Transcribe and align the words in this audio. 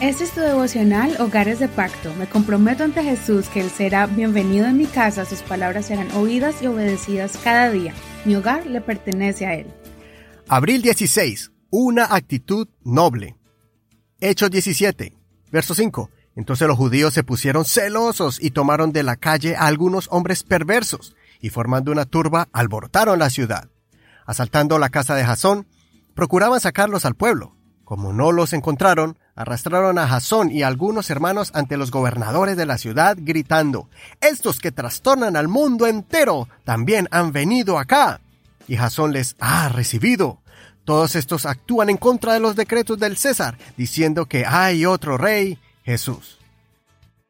Este 0.00 0.24
es 0.24 0.30
tu 0.30 0.40
devocional 0.40 1.14
Hogares 1.20 1.58
de 1.58 1.68
Pacto. 1.68 2.14
Me 2.14 2.26
comprometo 2.26 2.84
ante 2.84 3.02
Jesús 3.02 3.50
que 3.50 3.60
Él 3.60 3.68
será 3.68 4.06
bienvenido 4.06 4.66
en 4.66 4.78
mi 4.78 4.86
casa, 4.86 5.26
sus 5.26 5.42
palabras 5.42 5.84
serán 5.84 6.10
oídas 6.12 6.62
y 6.62 6.68
obedecidas 6.68 7.38
cada 7.44 7.70
día. 7.70 7.92
Mi 8.24 8.34
hogar 8.34 8.64
le 8.64 8.80
pertenece 8.80 9.44
a 9.44 9.56
Él. 9.56 9.66
Abril 10.48 10.80
16. 10.80 11.52
Una 11.68 12.14
actitud 12.14 12.66
noble. 12.82 13.36
Hechos 14.20 14.50
17, 14.50 15.12
verso 15.52 15.74
5. 15.74 16.08
Entonces 16.34 16.66
los 16.66 16.78
judíos 16.78 17.12
se 17.12 17.22
pusieron 17.22 17.66
celosos 17.66 18.42
y 18.42 18.52
tomaron 18.52 18.92
de 18.92 19.02
la 19.02 19.16
calle 19.16 19.54
a 19.54 19.66
algunos 19.66 20.08
hombres 20.10 20.44
perversos 20.44 21.14
y 21.42 21.50
formando 21.50 21.92
una 21.92 22.06
turba 22.06 22.48
alborotaron 22.54 23.18
la 23.18 23.28
ciudad. 23.28 23.68
Asaltando 24.24 24.78
la 24.78 24.88
casa 24.88 25.14
de 25.14 25.26
Jasón, 25.26 25.66
procuraban 26.14 26.58
sacarlos 26.58 27.04
al 27.04 27.16
pueblo. 27.16 27.54
Como 27.84 28.14
no 28.14 28.32
los 28.32 28.54
encontraron, 28.54 29.18
arrastraron 29.34 29.98
a 29.98 30.06
Jasón 30.06 30.50
y 30.50 30.62
algunos 30.62 31.10
hermanos 31.10 31.50
ante 31.54 31.76
los 31.76 31.90
gobernadores 31.90 32.56
de 32.56 32.66
la 32.66 32.78
ciudad, 32.78 33.16
gritando, 33.18 33.88
Estos 34.20 34.58
que 34.58 34.72
trastornan 34.72 35.36
al 35.36 35.48
mundo 35.48 35.86
entero 35.86 36.48
también 36.64 37.08
han 37.10 37.32
venido 37.32 37.78
acá. 37.78 38.20
Y 38.68 38.76
Jasón 38.76 39.12
les 39.12 39.36
ha 39.40 39.68
recibido. 39.68 40.40
Todos 40.84 41.16
estos 41.16 41.46
actúan 41.46 41.90
en 41.90 41.96
contra 41.96 42.34
de 42.34 42.40
los 42.40 42.56
decretos 42.56 42.98
del 42.98 43.16
César, 43.16 43.58
diciendo 43.76 44.26
que 44.26 44.44
hay 44.46 44.86
otro 44.86 45.18
rey, 45.18 45.58
Jesús. 45.84 46.38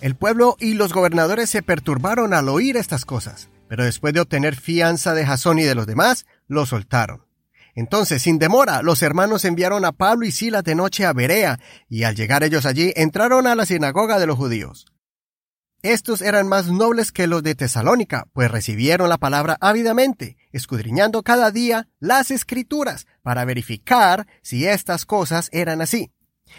El 0.00 0.16
pueblo 0.16 0.56
y 0.58 0.74
los 0.74 0.92
gobernadores 0.92 1.50
se 1.50 1.62
perturbaron 1.62 2.34
al 2.34 2.48
oír 2.48 2.76
estas 2.76 3.04
cosas, 3.04 3.48
pero 3.68 3.84
después 3.84 4.12
de 4.12 4.20
obtener 4.20 4.56
fianza 4.56 5.14
de 5.14 5.24
Jasón 5.24 5.58
y 5.58 5.62
de 5.62 5.74
los 5.74 5.86
demás, 5.86 6.26
lo 6.48 6.66
soltaron. 6.66 7.22
Entonces, 7.74 8.22
sin 8.22 8.38
demora, 8.38 8.82
los 8.82 9.02
hermanos 9.02 9.44
enviaron 9.44 9.84
a 9.84 9.92
Pablo 9.92 10.26
y 10.26 10.32
Silas 10.32 10.64
de 10.64 10.74
noche 10.74 11.06
a 11.06 11.12
Berea, 11.12 11.58
y 11.88 12.04
al 12.04 12.14
llegar 12.14 12.44
ellos 12.44 12.66
allí, 12.66 12.92
entraron 12.96 13.46
a 13.46 13.54
la 13.54 13.64
sinagoga 13.64 14.18
de 14.18 14.26
los 14.26 14.36
judíos. 14.36 14.86
Estos 15.82 16.22
eran 16.22 16.46
más 16.46 16.68
nobles 16.68 17.10
que 17.10 17.26
los 17.26 17.42
de 17.42 17.56
Tesalónica, 17.56 18.28
pues 18.32 18.50
recibieron 18.50 19.08
la 19.08 19.18
palabra 19.18 19.56
ávidamente, 19.60 20.36
escudriñando 20.52 21.22
cada 21.24 21.50
día 21.50 21.88
las 21.98 22.30
escrituras, 22.30 23.06
para 23.22 23.44
verificar 23.44 24.28
si 24.42 24.66
estas 24.66 25.06
cosas 25.06 25.48
eran 25.50 25.80
así. 25.80 26.12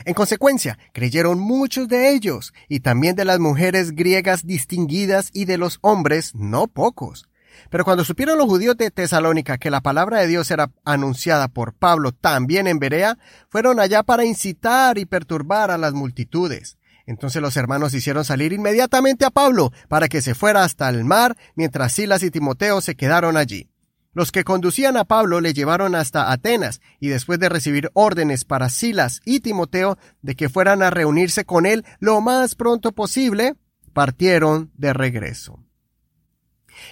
En 0.03 0.13
consecuencia, 0.13 0.77
creyeron 0.91 1.39
muchos 1.39 1.87
de 1.87 2.09
ellos, 2.09 2.53
y 2.67 2.81
también 2.81 3.15
de 3.15 3.23
las 3.23 3.39
mujeres 3.39 3.91
griegas 3.91 4.45
distinguidas 4.45 5.29
y 5.31 5.45
de 5.45 5.57
los 5.57 5.77
hombres 5.81 6.33
no 6.35 6.67
pocos. 6.67 7.29
Pero 7.69 7.85
cuando 7.85 8.03
supieron 8.03 8.37
los 8.37 8.47
judíos 8.47 8.77
de 8.77 8.91
Tesalónica 8.91 9.57
que 9.57 9.71
la 9.71 9.81
palabra 9.81 10.19
de 10.19 10.27
Dios 10.27 10.51
era 10.51 10.71
anunciada 10.85 11.47
por 11.47 11.73
Pablo 11.73 12.11
también 12.11 12.67
en 12.67 12.79
Berea, 12.79 13.17
fueron 13.49 13.79
allá 13.79 14.03
para 14.03 14.25
incitar 14.25 14.97
y 14.97 15.05
perturbar 15.05 15.71
a 15.71 15.77
las 15.77 15.93
multitudes. 15.93 16.77
Entonces 17.05 17.41
los 17.41 17.57
hermanos 17.57 17.93
hicieron 17.93 18.23
salir 18.23 18.53
inmediatamente 18.53 19.25
a 19.25 19.29
Pablo 19.29 19.71
para 19.87 20.07
que 20.07 20.21
se 20.21 20.35
fuera 20.35 20.63
hasta 20.63 20.89
el 20.89 21.03
mar, 21.03 21.35
mientras 21.55 21.93
Silas 21.93 22.23
y 22.23 22.31
Timoteo 22.31 22.81
se 22.81 22.95
quedaron 22.95 23.37
allí. 23.37 23.69
Los 24.13 24.31
que 24.31 24.43
conducían 24.43 24.95
a 24.95 25.05
Pablo 25.05 25.41
le 25.41 25.53
llevaron 25.53 25.95
hasta 25.95 26.31
Atenas, 26.31 26.81
y 26.99 27.07
después 27.07 27.39
de 27.39 27.49
recibir 27.49 27.89
órdenes 27.93 28.45
para 28.45 28.69
Silas 28.69 29.21
y 29.25 29.39
Timoteo 29.39 29.97
de 30.21 30.35
que 30.35 30.49
fueran 30.49 30.83
a 30.83 30.91
reunirse 30.91 31.45
con 31.45 31.65
él 31.65 31.83
lo 31.99 32.21
más 32.21 32.53
pronto 32.55 32.91
posible, 32.91 33.55
partieron 33.91 34.71
de 34.75 34.93
regreso. 34.93 35.59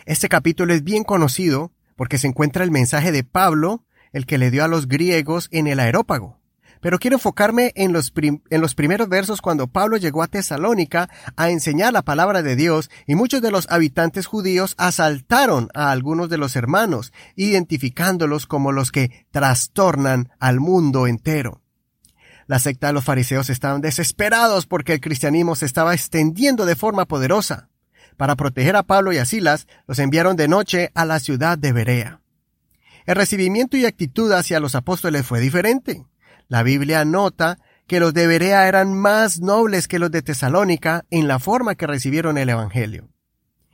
Este 0.06 0.30
capítulo 0.30 0.74
es 0.74 0.84
bien 0.84 1.04
conocido 1.04 1.72
porque 1.96 2.18
se 2.18 2.28
encuentra 2.28 2.64
el 2.64 2.72
mensaje 2.72 3.12
de 3.12 3.24
Pablo, 3.24 3.86
el 4.14 4.26
que 4.26 4.38
le 4.38 4.52
dio 4.52 4.64
a 4.64 4.68
los 4.68 4.88
griegos 4.88 5.48
en 5.52 5.68
el 5.68 5.80
aerópago. 5.80 6.42
Pero 6.82 6.98
quiero 6.98 7.18
enfocarme 7.18 7.72
en 7.76 7.94
los, 7.94 8.12
primeros 8.12 9.08
versos 9.08 9.40
cuando 9.40 9.68
Pablo 9.68 9.98
llegó 9.98 10.24
a 10.24 10.28
Tesalónica 10.28 11.10
a 11.38 11.52
enseñar 11.52 11.94
la 11.94 12.02
palabra 12.02 12.42
de 12.42 12.56
Dios 12.56 12.90
y 13.06 13.14
muchos 13.14 13.44
de 13.44 13.52
los 13.52 13.70
habitantes 13.70 14.26
judíos 14.26 14.74
asaltaron 14.78 15.70
a 15.76 15.92
algunos 15.92 16.30
de 16.30 16.40
los 16.40 16.56
hermanos, 16.56 17.14
identificándolos 17.36 18.48
como 18.48 18.72
los 18.72 18.92
que 18.92 19.28
trastornan 19.30 20.32
al 20.40 20.60
mundo 20.60 21.06
entero. 21.06 21.62
La 22.48 22.58
secta 22.58 22.88
de 22.88 22.94
los 22.94 23.06
fariseos 23.06 23.52
estaban 23.52 23.82
desesperados 23.82 24.66
porque 24.66 24.94
el 24.94 25.02
cristianismo 25.02 25.56
se 25.56 25.68
estaba 25.68 25.94
extendiendo 25.94 26.66
de 26.66 26.76
forma 26.76 27.06
poderosa. 27.06 27.70
Para 28.18 28.36
proteger 28.36 28.76
a 28.76 28.84
Pablo 28.84 29.14
y 29.14 29.18
a 29.18 29.26
Silas, 29.26 29.68
los 29.88 30.00
enviaron 30.00 30.36
de 30.36 30.48
noche 30.48 30.92
a 30.94 31.06
la 31.06 31.20
ciudad 31.20 31.58
de 31.58 31.74
Berea. 31.74 32.22
El 33.06 33.16
recibimiento 33.16 33.78
y 33.78 33.86
actitud 33.86 34.32
hacia 34.32 34.60
los 34.60 34.76
apóstoles 34.76 35.26
fue 35.26 35.40
diferente. 35.40 36.06
La 36.48 36.64
Biblia 36.64 37.06
nota 37.06 37.58
que 37.88 38.00
los 38.00 38.14
de 38.14 38.28
Berea 38.28 38.68
eran 38.68 38.94
más 38.94 39.40
nobles 39.40 39.88
que 39.88 40.00
los 40.00 40.12
de 40.12 40.22
Tesalónica 40.22 41.06
en 41.10 41.28
la 41.28 41.40
forma 41.40 41.76
que 41.76 41.88
recibieron 41.88 42.38
el 42.38 42.50
Evangelio. 42.50 43.10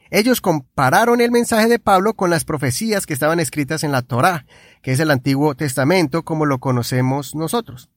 Ellos 0.10 0.40
compararon 0.42 1.20
el 1.22 1.32
mensaje 1.32 1.68
de 1.68 1.80
Pablo 1.80 2.14
con 2.14 2.30
las 2.30 2.46
profecías 2.46 3.06
que 3.06 3.14
estaban 3.14 3.40
escritas 3.40 3.84
en 3.84 3.92
la 3.92 4.02
Torá, 4.02 4.46
que 4.82 4.94
es 4.94 5.00
el 5.00 5.12
Antiguo 5.12 5.56
Testamento 5.56 6.24
como 6.24 6.46
lo 6.46 6.60
conocemos 6.60 7.36
nosotros. 7.36 7.90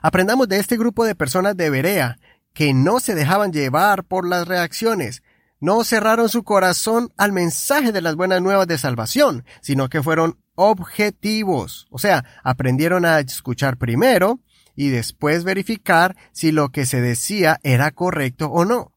Aprendamos 0.00 0.48
de 0.48 0.58
este 0.58 0.76
grupo 0.76 1.04
de 1.04 1.14
personas 1.14 1.56
de 1.56 1.70
Berea 1.70 2.18
que 2.54 2.72
no 2.74 3.00
se 3.00 3.14
dejaban 3.14 3.52
llevar 3.52 4.04
por 4.04 4.26
las 4.26 4.46
reacciones, 4.46 5.22
no 5.62 5.84
cerraron 5.84 6.28
su 6.28 6.42
corazón 6.42 7.12
al 7.16 7.30
mensaje 7.30 7.92
de 7.92 8.02
las 8.02 8.16
buenas 8.16 8.42
nuevas 8.42 8.66
de 8.66 8.78
salvación, 8.78 9.44
sino 9.60 9.88
que 9.88 10.02
fueron 10.02 10.36
objetivos. 10.56 11.86
O 11.88 11.98
sea, 11.98 12.24
aprendieron 12.42 13.04
a 13.04 13.20
escuchar 13.20 13.76
primero 13.76 14.40
y 14.74 14.88
después 14.88 15.44
verificar 15.44 16.16
si 16.32 16.50
lo 16.50 16.70
que 16.70 16.84
se 16.84 17.00
decía 17.00 17.60
era 17.62 17.92
correcto 17.92 18.46
o 18.48 18.64
no. 18.64 18.92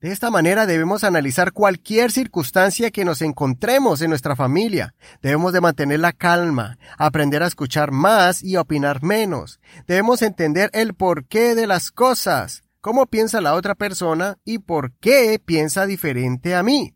De 0.00 0.10
esta 0.10 0.28
manera 0.28 0.66
debemos 0.66 1.04
analizar 1.04 1.52
cualquier 1.52 2.10
circunstancia 2.10 2.90
que 2.90 3.04
nos 3.04 3.22
encontremos 3.22 4.02
en 4.02 4.10
nuestra 4.10 4.34
familia. 4.34 4.92
Debemos 5.22 5.52
de 5.52 5.60
mantener 5.60 6.00
la 6.00 6.12
calma, 6.12 6.78
aprender 6.98 7.44
a 7.44 7.46
escuchar 7.46 7.92
más 7.92 8.42
y 8.42 8.56
opinar 8.56 9.04
menos. 9.04 9.60
Debemos 9.86 10.20
entender 10.22 10.68
el 10.72 10.94
porqué 10.94 11.54
de 11.54 11.68
las 11.68 11.92
cosas 11.92 12.65
cómo 12.86 13.06
piensa 13.06 13.40
la 13.40 13.54
otra 13.54 13.74
persona 13.74 14.38
y 14.44 14.60
por 14.60 14.92
qué 15.00 15.42
piensa 15.44 15.86
diferente 15.86 16.54
a 16.54 16.62
mí. 16.62 16.94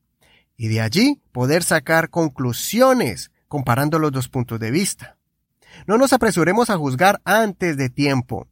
Y 0.56 0.68
de 0.68 0.82
allí 0.82 1.20
poder 1.32 1.64
sacar 1.64 2.10
conclusiones 2.10 3.32
comparando 3.48 3.98
los 3.98 4.12
dos 4.12 4.28
puntos 4.28 4.60
de 4.60 4.70
vista. 4.70 5.16
No 5.88 5.98
nos 5.98 6.12
apresuremos 6.12 6.70
a 6.70 6.76
juzgar 6.76 7.20
antes 7.24 7.76
de 7.76 7.90
tiempo. 7.90 8.46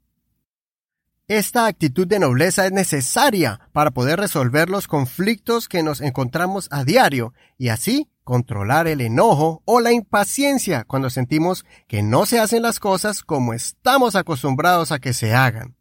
Esta 1.28 1.66
actitud 1.66 2.08
de 2.08 2.18
nobleza 2.18 2.66
es 2.66 2.72
necesaria 2.72 3.60
para 3.70 3.92
poder 3.92 4.18
resolver 4.18 4.68
los 4.68 4.88
conflictos 4.88 5.68
que 5.68 5.84
nos 5.84 6.00
encontramos 6.00 6.66
a 6.72 6.82
diario 6.82 7.34
y 7.56 7.68
así 7.68 8.10
controlar 8.24 8.88
el 8.88 9.00
enojo 9.00 9.62
o 9.64 9.80
la 9.80 9.92
impaciencia 9.92 10.82
cuando 10.82 11.08
sentimos 11.08 11.64
que 11.86 12.02
no 12.02 12.26
se 12.26 12.40
hacen 12.40 12.62
las 12.62 12.80
cosas 12.80 13.22
como 13.22 13.54
estamos 13.54 14.16
acostumbrados 14.16 14.90
a 14.90 14.98
que 14.98 15.12
se 15.12 15.36
hagan. 15.36 15.77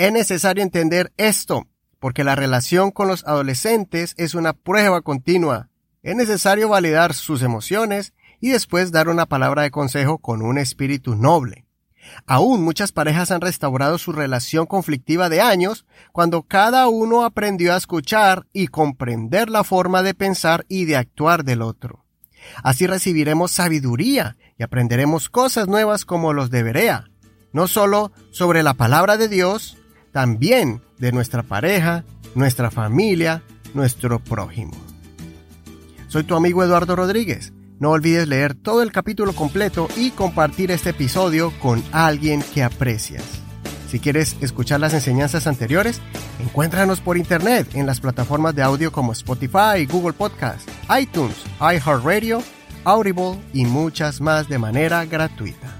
Es 0.00 0.10
necesario 0.12 0.62
entender 0.62 1.12
esto, 1.18 1.68
porque 1.98 2.24
la 2.24 2.34
relación 2.34 2.90
con 2.90 3.06
los 3.06 3.22
adolescentes 3.26 4.14
es 4.16 4.34
una 4.34 4.54
prueba 4.54 5.02
continua. 5.02 5.68
Es 6.02 6.16
necesario 6.16 6.70
validar 6.70 7.12
sus 7.12 7.42
emociones 7.42 8.14
y 8.40 8.48
después 8.48 8.92
dar 8.92 9.10
una 9.10 9.26
palabra 9.26 9.60
de 9.60 9.70
consejo 9.70 10.16
con 10.16 10.40
un 10.40 10.56
espíritu 10.56 11.16
noble. 11.16 11.66
Aún 12.26 12.62
muchas 12.62 12.92
parejas 12.92 13.30
han 13.30 13.42
restaurado 13.42 13.98
su 13.98 14.12
relación 14.12 14.64
conflictiva 14.64 15.28
de 15.28 15.42
años 15.42 15.84
cuando 16.12 16.44
cada 16.44 16.88
uno 16.88 17.22
aprendió 17.22 17.74
a 17.74 17.76
escuchar 17.76 18.46
y 18.54 18.68
comprender 18.68 19.50
la 19.50 19.64
forma 19.64 20.02
de 20.02 20.14
pensar 20.14 20.64
y 20.66 20.86
de 20.86 20.96
actuar 20.96 21.44
del 21.44 21.60
otro. 21.60 22.06
Así 22.62 22.86
recibiremos 22.86 23.50
sabiduría 23.50 24.38
y 24.56 24.62
aprenderemos 24.62 25.28
cosas 25.28 25.68
nuevas 25.68 26.06
como 26.06 26.32
los 26.32 26.48
de 26.48 26.62
Berea, 26.62 27.10
no 27.52 27.68
solo 27.68 28.12
sobre 28.30 28.62
la 28.62 28.72
palabra 28.72 29.18
de 29.18 29.28
Dios, 29.28 29.76
también 30.12 30.82
de 30.98 31.12
nuestra 31.12 31.42
pareja, 31.42 32.04
nuestra 32.34 32.70
familia, 32.70 33.42
nuestro 33.74 34.18
prójimo. 34.18 34.72
Soy 36.08 36.24
tu 36.24 36.34
amigo 36.34 36.64
Eduardo 36.64 36.96
Rodríguez. 36.96 37.52
No 37.78 37.90
olvides 37.90 38.28
leer 38.28 38.54
todo 38.54 38.82
el 38.82 38.92
capítulo 38.92 39.32
completo 39.32 39.88
y 39.96 40.10
compartir 40.10 40.70
este 40.70 40.90
episodio 40.90 41.52
con 41.60 41.82
alguien 41.92 42.42
que 42.54 42.62
aprecias. 42.62 43.24
Si 43.90 43.98
quieres 43.98 44.36
escuchar 44.40 44.80
las 44.80 44.94
enseñanzas 44.94 45.46
anteriores, 45.46 46.00
encuéntranos 46.40 47.00
por 47.00 47.16
internet 47.16 47.68
en 47.74 47.86
las 47.86 48.00
plataformas 48.00 48.54
de 48.54 48.62
audio 48.62 48.92
como 48.92 49.12
Spotify, 49.12 49.86
Google 49.90 50.12
Podcast, 50.12 50.68
iTunes, 50.96 51.36
iHeartRadio, 51.60 52.42
Audible 52.84 53.38
y 53.52 53.64
muchas 53.64 54.20
más 54.20 54.48
de 54.48 54.58
manera 54.58 55.04
gratuita. 55.06 55.79